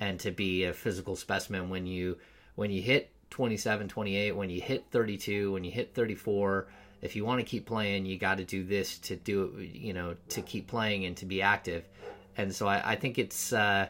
[0.00, 2.18] and to be a physical specimen when you
[2.54, 6.66] when you hit 27, 28, when you hit 32, when you hit 34,
[7.00, 9.94] if you want to keep playing, you got to do this to do it, you
[9.94, 11.88] know, to keep playing and to be active.
[12.36, 13.88] And so I, I think it's uh,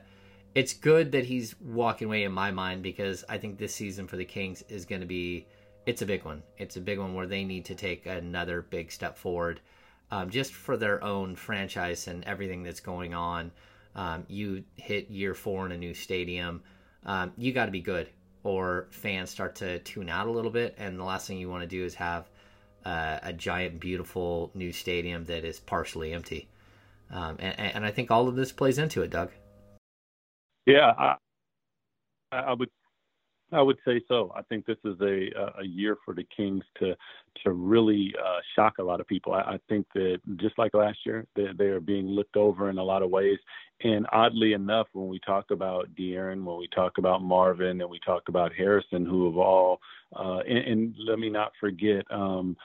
[0.54, 4.16] it's good that he's walking away in my mind because I think this season for
[4.16, 5.46] the Kings is going to be
[5.84, 6.42] it's a big one.
[6.58, 9.60] It's a big one where they need to take another big step forward,
[10.10, 13.50] um, just for their own franchise and everything that's going on.
[13.96, 16.62] Um, you hit year four in a new stadium.
[17.04, 18.08] Um, you got to be good
[18.44, 20.74] or fans start to tune out a little bit.
[20.78, 22.28] And the last thing you want to do is have
[22.84, 26.48] uh, a giant, beautiful new stadium that is partially empty.
[27.10, 29.30] Um, and, and, I think all of this plays into it, Doug.
[30.66, 31.16] Yeah, I,
[32.32, 32.70] I would
[33.52, 34.32] I would say so.
[34.34, 35.28] I think this is a
[35.60, 36.96] a year for the Kings to
[37.44, 39.34] to really uh, shock a lot of people.
[39.34, 42.78] I, I think that just like last year, they, they are being looked over in
[42.78, 43.38] a lot of ways.
[43.84, 47.98] And oddly enough, when we talk about De'Aaron, when we talk about Marvin, and we
[48.04, 49.80] talk about Harrison, who have all,
[50.16, 52.04] uh, and, and let me not forget.
[52.10, 52.56] Um,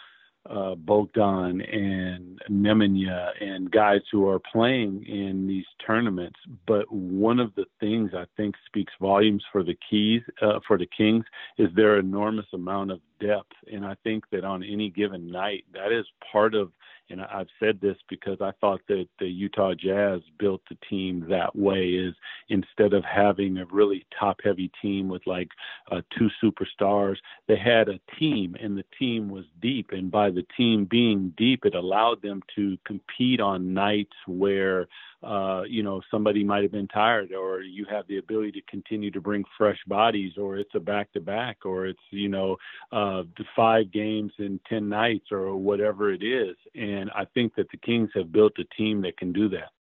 [0.49, 6.39] uh, Bogdan and Nemanja and guys who are playing in these tournaments.
[6.65, 10.87] But one of the things I think speaks volumes for the keys uh, for the
[10.97, 11.25] Kings
[11.57, 13.53] is their enormous amount of depth.
[13.71, 16.71] And I think that on any given night, that is part of
[17.09, 21.55] and I've said this because I thought that the Utah Jazz built the team that
[21.55, 22.13] way is
[22.49, 25.49] instead of having a really top heavy team with like
[25.91, 27.15] uh, two superstars,
[27.47, 29.91] they had a team and the team was deep.
[29.91, 34.87] And by the team being deep, it allowed them to compete on nights where
[35.23, 39.09] uh, you know, somebody might have been tired, or you have the ability to continue
[39.11, 42.55] to bring fresh bodies, or it's a back to back, or it's, you know,
[42.91, 43.23] uh,
[43.55, 46.55] five games in 10 nights, or whatever it is.
[46.75, 49.71] And I think that the Kings have built a team that can do that.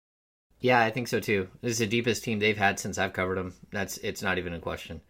[0.59, 1.49] Yeah, I think so too.
[1.61, 3.53] This is the deepest team they've had since I've covered them.
[3.71, 5.03] That's it's not even a question.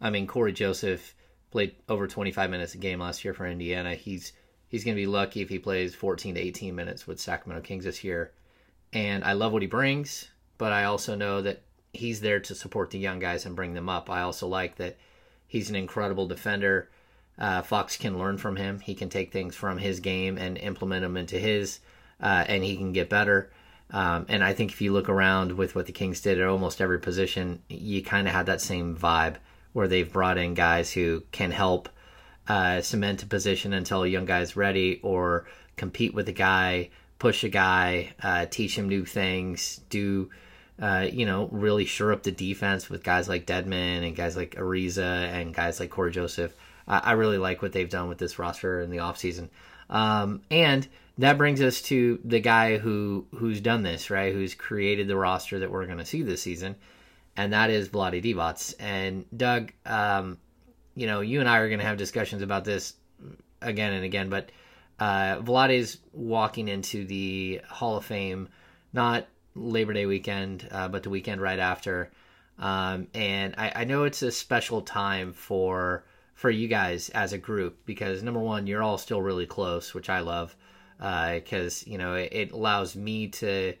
[0.00, 1.16] I mean, Cory Joseph
[1.50, 3.96] played over 25 minutes a game last year for Indiana.
[3.96, 4.32] He's
[4.68, 7.84] he's going to be lucky if he plays 14 to 18 minutes with Sacramento Kings
[7.84, 8.32] this year
[8.94, 12.90] and I love what he brings, but I also know that he's there to support
[12.90, 14.08] the young guys and bring them up.
[14.08, 14.96] I also like that
[15.46, 16.88] he's an incredible defender.
[17.36, 18.78] Uh, Fox can learn from him.
[18.78, 21.80] He can take things from his game and implement them into his,
[22.20, 23.50] uh, and he can get better.
[23.90, 26.80] Um, and I think if you look around with what the Kings did at almost
[26.80, 29.36] every position, you kind of had that same vibe
[29.72, 31.88] where they've brought in guys who can help
[32.46, 37.44] uh, cement a position until a young guy's ready or compete with a guy push
[37.44, 40.30] a guy, uh, teach him new things, do
[40.80, 44.56] uh, you know really shore up the defense with guys like Dedmon and guys like
[44.56, 46.54] Ariza and guys like Cory Joseph.
[46.86, 49.48] I, I really like what they've done with this roster in the offseason.
[49.88, 50.86] Um, and
[51.18, 54.32] that brings us to the guy who who's done this, right?
[54.32, 56.74] Who's created the roster that we're going to see this season,
[57.36, 58.74] and that is Vlade Divac.
[58.80, 60.38] And Doug, um,
[60.96, 62.94] you know, you and I are going to have discussions about this
[63.62, 64.50] again and again, but
[64.98, 68.48] uh, Vlade's walking into the Hall of Fame,
[68.92, 72.10] not Labor Day weekend, uh, but the weekend right after.
[72.58, 76.04] Um, and I, I, know it's a special time for
[76.34, 80.08] for you guys as a group because number one, you're all still really close, which
[80.08, 80.54] I love
[80.98, 83.74] because uh, you know it, it, allows me to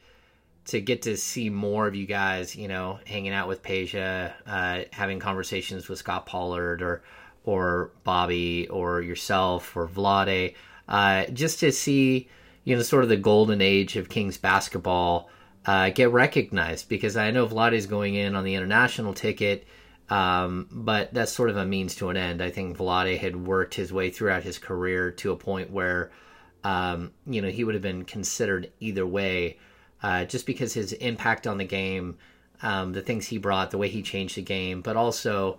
[0.66, 4.84] to get to see more of you guys, you know, hanging out with Peja, uh,
[4.90, 7.02] having conversations with Scott Pollard or
[7.44, 10.54] or Bobby or yourself or Vlade
[10.88, 12.28] uh, just to see
[12.64, 15.28] you know sort of the golden age of Kings basketball
[15.66, 19.66] uh, get recognized because I know Vlade's going in on the international ticket.
[20.10, 22.42] Um, but that's sort of a means to an end.
[22.42, 26.10] I think Vlade had worked his way throughout his career to a point where,
[26.62, 29.58] um, you know, he would have been considered either way,
[30.02, 32.18] uh, just because his impact on the game,
[32.62, 35.58] um, the things he brought, the way he changed the game, but also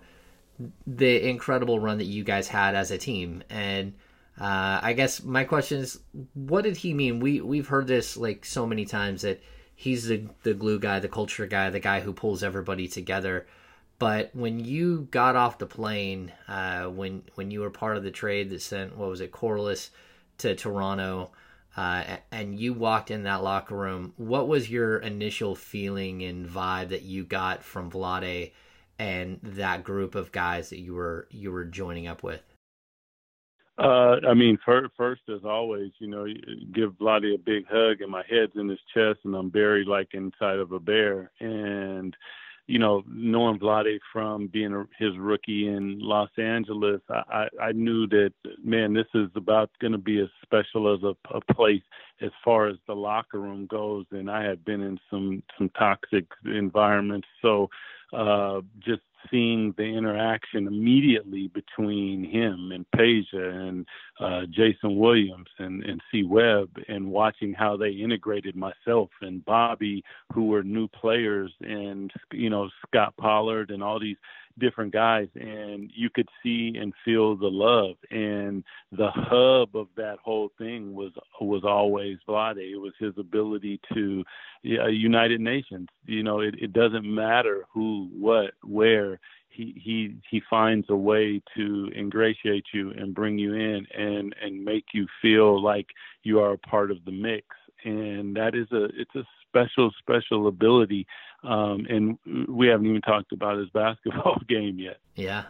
[0.86, 3.42] the incredible run that you guys had as a team.
[3.50, 3.94] And
[4.38, 5.98] uh, I guess my question is,
[6.34, 7.20] what did he mean?
[7.20, 9.42] We we've heard this like so many times that
[9.74, 13.46] he's the the glue guy, the culture guy, the guy who pulls everybody together.
[13.98, 18.10] But when you got off the plane, uh, when when you were part of the
[18.10, 19.90] trade that sent what was it, Corliss
[20.38, 21.30] to Toronto,
[21.76, 26.90] uh, and you walked in that locker room, what was your initial feeling and vibe
[26.90, 28.52] that you got from Vlade
[28.98, 32.42] and that group of guys that you were you were joining up with?
[33.78, 36.26] Uh, I mean, first, first as always, you know,
[36.72, 40.14] give Vlade a big hug, and my head's in his chest, and I'm buried like
[40.14, 41.30] inside of a bear.
[41.40, 42.16] And
[42.66, 47.72] you know, knowing Vlade from being a, his rookie in Los Angeles, I, I, I
[47.72, 48.32] knew that
[48.64, 51.82] man, this is about going to be as special as a, a place
[52.20, 54.06] as far as the locker room goes.
[54.10, 57.68] And I had been in some some toxic environments, so
[58.12, 63.86] uh, just seeing the interaction immediately between him and Peja and
[64.20, 66.22] uh, Jason Williams and, and C.
[66.22, 72.50] Webb and watching how they integrated myself and Bobby, who were new players, and, you
[72.50, 74.16] know, Scott Pollard and all these
[74.58, 80.16] different guys and you could see and feel the love and the hub of that
[80.22, 82.58] whole thing was was always Vlade.
[82.58, 84.24] It was his ability to
[84.64, 85.88] uh, United Nations.
[86.06, 89.20] You know, it, it doesn't matter who, what, where.
[89.48, 94.62] He he he finds a way to ingratiate you and bring you in and and
[94.62, 95.86] make you feel like
[96.24, 97.46] you are a part of the mix.
[97.82, 101.06] And that is a it's a special special ability
[101.46, 104.98] um, and we haven't even talked about his basketball game yet.
[105.14, 105.44] Yeah.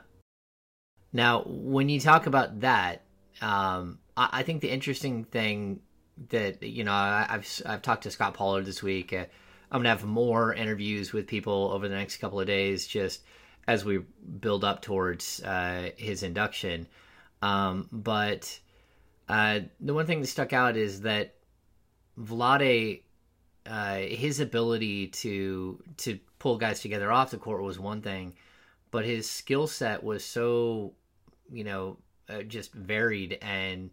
[1.12, 3.02] Now, when you talk about that,
[3.40, 5.80] um, I, I, think the interesting thing
[6.28, 9.12] that you know I, have I've talked to Scott Pollard this week.
[9.12, 9.24] Uh,
[9.70, 13.22] I'm gonna have more interviews with people over the next couple of days, just
[13.66, 13.98] as we
[14.40, 16.87] build up towards uh, his induction.
[17.42, 18.59] Um, but
[19.28, 21.34] uh, the one thing that stuck out is that
[22.18, 23.03] Vlade
[23.69, 28.35] uh, his ability to to pull guys together off the court was one thing,
[28.91, 30.93] but his skill set was so,
[31.51, 31.97] you know,
[32.29, 33.91] uh, just varied and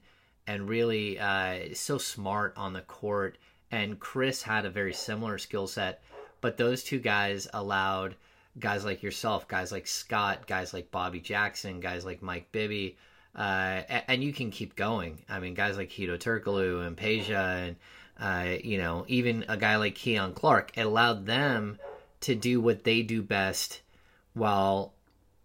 [0.47, 3.37] and really uh, so smart on the court.
[3.71, 6.03] And Chris had a very similar skill set,
[6.41, 8.15] but those two guys allowed
[8.59, 12.97] guys like yourself, guys like Scott, guys like Bobby Jackson, guys like Mike Bibby,
[13.35, 15.23] uh, and you can keep going.
[15.27, 17.75] I mean, guys like Hedo Turkoglu and Peja, and
[18.19, 21.79] uh, you know, even a guy like Keon Clark, it allowed them
[22.21, 23.81] to do what they do best,
[24.33, 24.93] while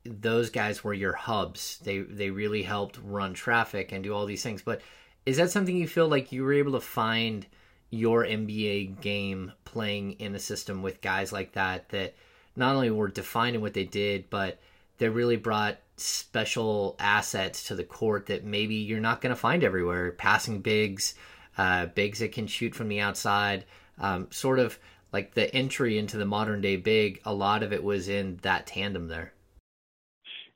[0.05, 1.79] those guys were your hubs.
[1.83, 4.63] They they really helped run traffic and do all these things.
[4.63, 4.83] But
[5.25, 7.47] is that something you feel like you were able to find
[7.91, 12.15] your NBA game playing in a system with guys like that that
[12.55, 14.59] not only were defining what they did, but
[14.99, 19.65] they really brought special assets to the court that maybe you're not going to find
[19.65, 20.13] everywhere.
[20.13, 21.15] Passing bigs,
[21.57, 23.65] uh, bigs that can shoot from the outside,
[23.99, 24.79] um, sort of
[25.13, 27.21] like the entry into the modern day big.
[27.25, 29.33] A lot of it was in that tandem there.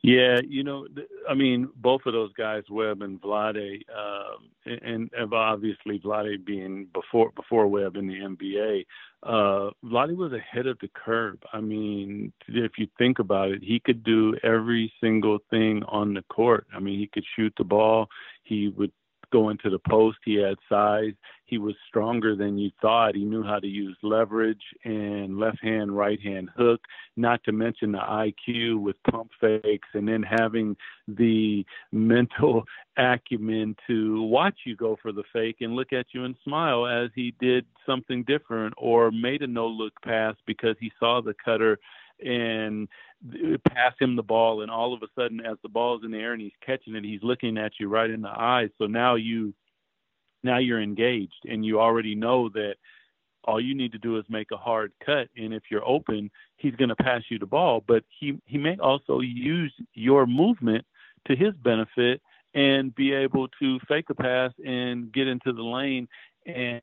[0.04, 0.88] Yeah, you know,
[1.30, 6.88] I mean, both of those guys, Webb and Vlade, um, and, and obviously Vlade being
[6.92, 8.84] before before Webb in the NBA,
[9.22, 11.38] uh, Vlade was ahead of the curve.
[11.52, 16.22] I mean, if you think about it, he could do every single thing on the
[16.22, 16.66] court.
[16.74, 18.08] I mean, he could shoot the ball.
[18.42, 18.90] He would
[19.32, 20.18] go to the post.
[20.24, 21.14] He had size.
[21.46, 23.14] He was stronger than you thought.
[23.14, 26.80] He knew how to use leverage and left hand, right hand hook,
[27.16, 30.76] not to mention the IQ with pump fakes and then having
[31.08, 32.64] the mental
[32.96, 37.10] acumen to watch you go for the fake and look at you and smile as
[37.14, 41.78] he did something different or made a no look pass because he saw the cutter
[42.24, 42.88] and
[43.68, 46.32] pass him the ball and all of a sudden as the ball's in the air
[46.32, 48.70] and he's catching it he's looking at you right in the eyes.
[48.78, 49.54] So now you
[50.42, 52.74] now you're engaged and you already know that
[53.44, 56.74] all you need to do is make a hard cut and if you're open he's
[56.76, 57.82] going to pass you the ball.
[57.86, 60.84] But he he may also use your movement
[61.26, 62.20] to his benefit
[62.54, 66.06] and be able to fake a pass and get into the lane
[66.46, 66.80] and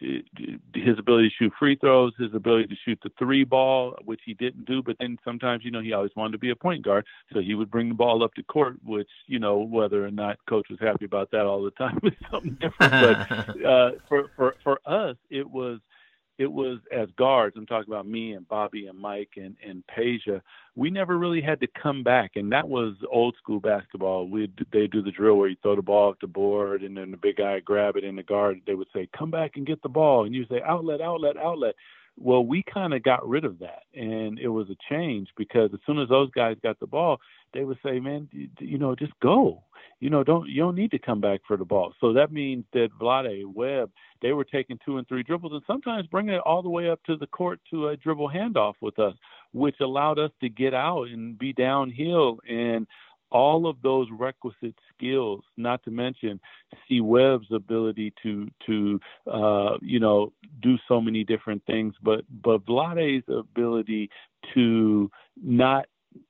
[0.00, 4.34] his ability to shoot free throws, his ability to shoot the three ball, which he
[4.34, 4.82] didn't do.
[4.82, 7.54] But then sometimes, you know, he always wanted to be a point guard, so he
[7.54, 10.78] would bring the ball up to court, which, you know, whether or not coach was
[10.80, 12.92] happy about that all the time is something different.
[12.92, 15.80] but uh, for for for us, it was
[16.38, 20.40] it was as guards, I'm talking about me and Bobby and Mike and, and Peja,
[20.74, 22.32] we never really had to come back.
[22.36, 24.28] And that was old school basketball.
[24.28, 27.10] We'd, they do the drill where you throw the ball off the board and then
[27.10, 28.60] the big guy grab it in the guard.
[28.66, 30.24] They would say, come back and get the ball.
[30.24, 31.74] And you say, outlet, outlet, outlet.
[32.18, 33.82] Well, we kind of got rid of that.
[33.94, 37.20] And it was a change because as soon as those guys got the ball,
[37.54, 39.62] they would say, man, you, you know, just go
[40.02, 41.94] you know, don't you don't need to come back for the ball.
[42.00, 43.88] So that means that Vlade, Webb,
[44.20, 47.00] they were taking two and three dribbles and sometimes bringing it all the way up
[47.04, 49.14] to the court to a dribble handoff with us,
[49.52, 52.88] which allowed us to get out and be downhill and
[53.32, 56.38] all of those requisite skills, not to mention
[56.86, 57.00] C.
[57.00, 63.24] Webb's ability to to uh, you know do so many different things, but but Vlade's
[63.28, 64.10] ability
[64.54, 65.10] to
[65.42, 65.86] not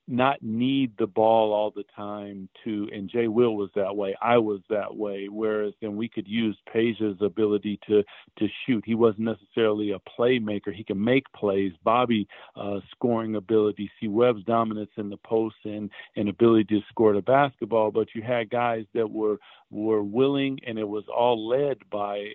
[0.09, 4.15] not need the ball all the time to and Jay Will was that way.
[4.21, 5.29] I was that way.
[5.29, 8.03] Whereas then we could use Peja's ability to
[8.39, 8.85] to shoot.
[8.85, 10.75] He wasn't necessarily a playmaker.
[10.75, 11.73] He can make plays.
[11.83, 12.27] Bobby
[12.57, 14.09] uh, scoring ability, C.
[14.09, 17.91] Webb's dominance in the post and and ability to score the basketball.
[17.91, 19.39] But you had guys that were
[19.71, 22.33] were willing, and it was all led by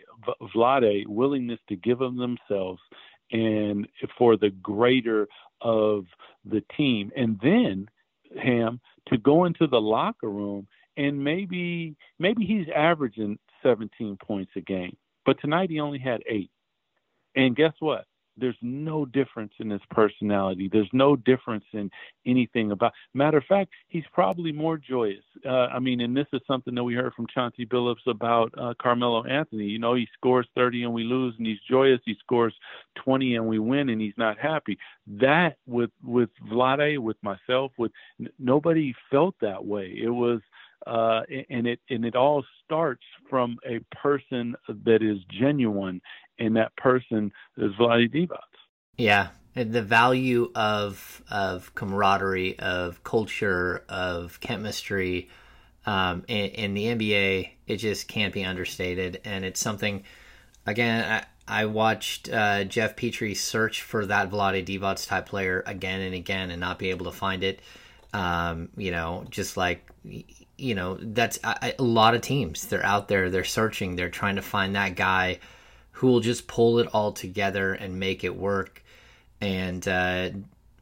[0.56, 2.82] Vlade willingness to give of themselves
[3.32, 3.88] and
[4.18, 5.28] for the greater
[5.62, 6.06] of
[6.46, 7.12] the team.
[7.16, 7.88] And then
[8.32, 14.62] him to go into the locker room and maybe maybe he's averaging 17 points a
[14.62, 14.96] game,
[15.26, 16.50] but tonight he only had 8.
[17.36, 18.06] And guess what?
[18.38, 20.70] There's no difference in his personality.
[20.72, 21.90] There's no difference in
[22.26, 22.94] anything about.
[23.14, 25.24] Matter of fact, he's probably more joyous.
[25.46, 28.74] Uh, I mean, and this is something that we heard from Chauncey Billups about uh,
[28.82, 29.66] Carmelo Anthony.
[29.66, 32.00] You know, he scores 30 and we lose, and he's joyous.
[32.06, 32.54] He scores
[33.04, 34.78] 20 and we win, and he's not happy.
[35.08, 39.98] That with with Vlade, with myself, with n- nobody felt that way.
[40.02, 40.42] It was
[40.86, 46.02] uh, and it and it all starts from a person that is genuine
[46.40, 48.38] and that person is Vlade Divac.
[48.98, 55.30] Yeah, the value of of camaraderie, of culture, of chemistry
[55.86, 60.04] um, in, in, the NBA, it just can't be understated, and it's something.
[60.66, 66.02] Again, I, I watched uh, Geoff Petrie search for that Vlade Divac type player again
[66.02, 67.62] and again, and not be able to find it.
[68.14, 69.90] Um, you know, just like
[70.58, 72.66] you know, that's a lot of teams.
[72.66, 75.40] They're out there, they're searching, they're trying to find that guy
[75.98, 78.84] who will just pull it all together and make it work.
[79.42, 80.30] And uh,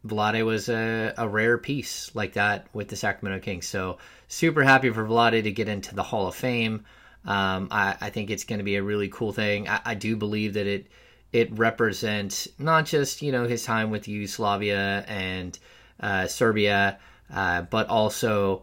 [0.06, 3.66] Vlade was a, a rare piece like that with the Sacramento Kings.
[3.66, 3.98] So
[4.28, 6.84] super happy for Vlade to get into the Hall of Fame.
[7.24, 9.70] Um, I, I, think it's going to be a really cool thing.
[9.70, 10.88] I, I, do believe that it
[11.32, 15.58] it represents not just you know his time with Yugoslavia and
[16.02, 17.00] uh, Serbia,
[17.34, 18.62] uh, but also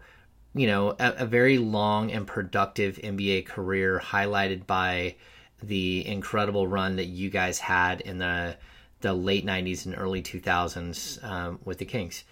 [0.55, 5.17] you know a, a, very long and productive NBA career highlighted by
[5.63, 8.57] the incredible run that you guys had in the
[9.01, 12.25] the late 90s and early 2000s um, with the Kings.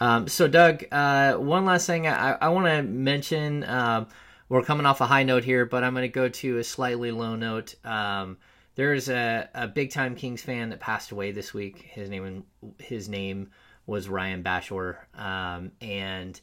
[0.00, 3.64] Um, so, Doug, uh, one last thing I, I want to mention.
[3.64, 4.08] Um,
[4.48, 7.10] we're coming off a high note here, but I'm going to go to a slightly
[7.10, 7.74] low note.
[7.84, 8.36] Um,
[8.74, 11.80] there's a, a big time Kings fan that passed away this week.
[11.90, 12.44] His name
[12.78, 13.50] his name
[13.86, 16.38] was Ryan Bashor, um, and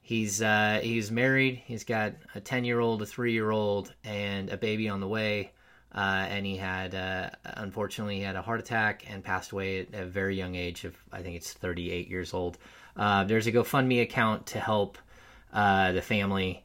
[0.00, 1.62] he's uh, he's married.
[1.66, 5.08] He's got a ten year old, a three year old, and a baby on the
[5.08, 5.52] way.
[5.94, 9.94] Uh, and he had, uh, unfortunately, he had a heart attack and passed away at
[9.94, 12.58] a very young age of, I think it's 38 years old.
[12.96, 14.98] Uh, there's a GoFundMe account to help
[15.52, 16.64] uh, the family,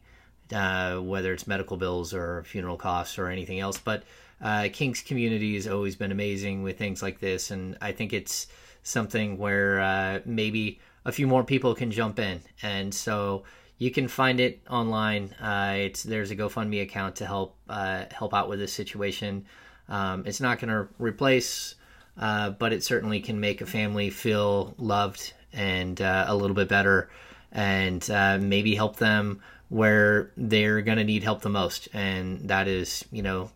[0.53, 3.77] uh, whether it's medical bills or funeral costs or anything else.
[3.77, 4.03] But
[4.41, 8.47] uh, King's community has always been amazing with things like this, and I think it's
[8.83, 12.41] something where maybe a few more people can jump in.
[12.61, 13.43] And so
[13.77, 15.33] you can find it online.
[15.41, 19.45] Uh, it's there's a GoFundMe account to help uh, help out with this situation.
[19.89, 21.75] Um, it's not going to replace,
[22.17, 26.69] uh, but it certainly can make a family feel loved and uh, a little bit
[26.69, 27.09] better,
[27.51, 32.67] and uh, maybe help them where they're going to need help the most, and that
[32.67, 33.51] is you know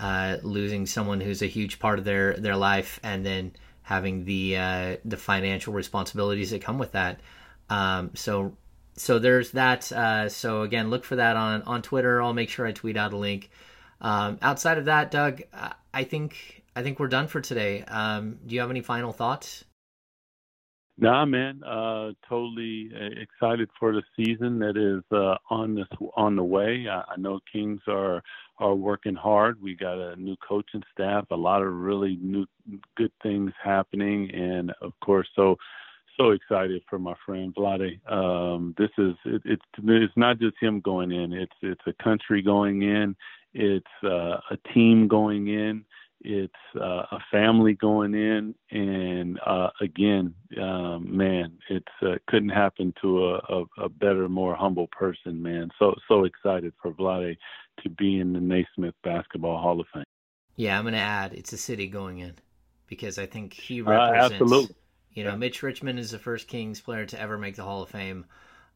[0.00, 3.52] uh, losing someone who's a huge part of their their life, and then
[3.82, 7.20] having the the financial responsibilities that come with that.
[7.68, 8.56] Um, so
[9.00, 9.90] so there's that.
[9.90, 12.20] Uh, so again, look for that on on Twitter.
[12.22, 13.50] I'll make sure I tweet out a link.
[14.00, 15.42] Um, outside of that, Doug,
[15.92, 17.82] I think I think we're done for today.
[17.82, 19.64] Um, do you have any final thoughts?
[20.98, 21.64] Nah, man.
[21.64, 26.86] Uh, totally uh, excited for the season that is uh, on this on the way.
[26.90, 28.22] I, I know Kings are
[28.58, 29.62] are working hard.
[29.62, 32.44] We got a new coaching staff, a lot of really new
[32.98, 35.56] good things happening, and of course, so
[36.20, 38.00] so excited for my friend Vlade.
[38.10, 41.32] Um, this is it, it's it's not just him going in.
[41.32, 43.16] It's it's a country going in.
[43.54, 45.84] It's uh, a team going in.
[46.22, 48.54] It's uh, a family going in.
[48.70, 54.54] And uh, again, um, man, it's uh, couldn't happen to a, a, a better, more
[54.54, 55.70] humble person, man.
[55.78, 57.36] So so excited for Vlade
[57.82, 60.04] to be in the Naismith Basketball Hall of Fame.
[60.56, 62.34] Yeah, I'm going to add it's a city going in
[62.86, 64.32] because I think he uh, represents.
[64.34, 64.76] absolutely
[65.12, 67.90] you know, Mitch Richmond is the first Kings player to ever make the Hall of
[67.90, 68.26] Fame,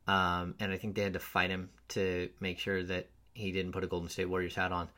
[0.06, 3.72] um, and I think they had to fight him to make sure that he didn't
[3.72, 4.88] put a Golden State Warriors hat on.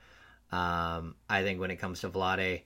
[0.52, 2.62] Um, I think when it comes to Vlade,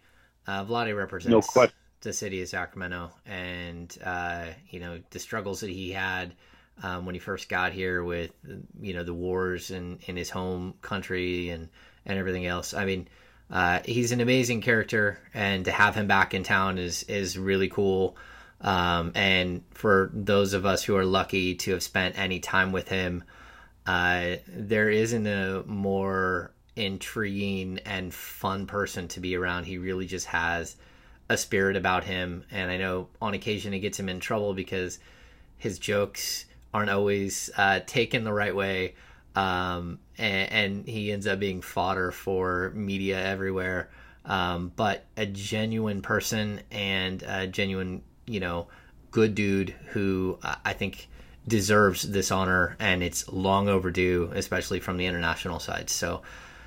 [0.46, 1.66] uh, Vlade represents no
[2.02, 6.34] the city of Sacramento, and uh, you know the struggles that he had
[6.82, 8.32] um, when he first got here with
[8.80, 11.68] you know the wars in, in his home country and
[12.06, 12.74] and everything else.
[12.74, 13.08] I mean,
[13.50, 17.68] uh, he's an amazing character, and to have him back in town is is really
[17.68, 18.16] cool.
[18.60, 22.88] Um, and for those of us who are lucky to have spent any time with
[22.88, 23.24] him,
[23.86, 29.64] uh, there isn't a more intriguing and fun person to be around.
[29.64, 30.76] He really just has
[31.28, 32.44] a spirit about him.
[32.50, 34.98] And I know on occasion it gets him in trouble because
[35.56, 38.94] his jokes aren't always uh, taken the right way.
[39.36, 43.88] Um, and, and, he ends up being fodder for media everywhere.
[44.24, 48.68] Um, but a genuine person and a genuine you know,
[49.10, 51.08] good dude who I think
[51.46, 55.90] deserves this honor, and it's long overdue, especially from the international side.
[55.90, 56.22] So,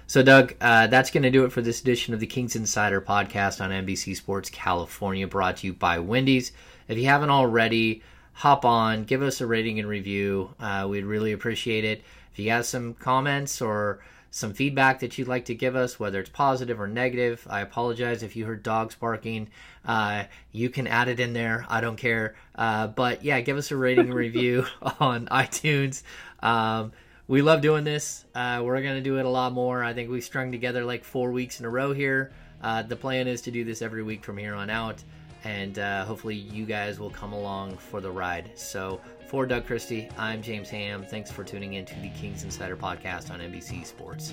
[0.08, 3.02] so Doug, uh, that's going to do it for this edition of the Kings Insider
[3.02, 6.52] podcast on NBC Sports California, brought to you by Wendy's.
[6.88, 8.04] If you haven't already,
[8.34, 10.54] hop on, give us a rating and review.
[10.60, 12.04] Uh, we'd really appreciate it.
[12.34, 14.00] If you have some comments or
[14.34, 17.46] some feedback that you'd like to give us, whether it's positive or negative.
[17.48, 19.50] I apologize if you heard dogs barking.
[19.86, 21.68] Uh, you can add it in there.
[21.70, 22.34] I don't care.
[22.56, 24.66] Uh, but yeah, give us a rating review
[25.00, 26.02] on iTunes.
[26.42, 26.94] Um,
[27.28, 28.26] we love doing this.
[28.34, 29.84] Uh, we're going to do it a lot more.
[29.84, 32.34] I think we've strung together like four weeks in a row here.
[32.60, 35.04] Uh, the plan is to do this every week from here on out.
[35.44, 38.50] And uh, hopefully, you guys will come along for the ride.
[38.56, 39.00] So,
[39.34, 41.04] for Doug Christie, I'm James Ham.
[41.04, 44.32] Thanks for tuning in to the Kings Insider Podcast on NBC Sports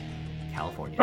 [0.52, 0.98] California.